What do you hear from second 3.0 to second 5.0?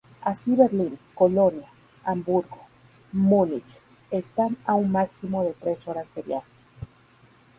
Múnich, están a un